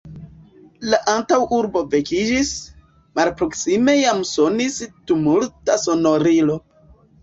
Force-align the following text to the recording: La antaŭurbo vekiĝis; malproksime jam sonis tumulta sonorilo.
La 0.93 0.99
antaŭurbo 1.13 1.83
vekiĝis; 1.91 2.51
malproksime 3.21 3.97
jam 4.01 4.27
sonis 4.35 4.83
tumulta 5.09 5.83
sonorilo. 5.89 6.63